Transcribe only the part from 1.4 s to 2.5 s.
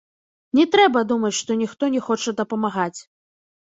што ніхто не хоча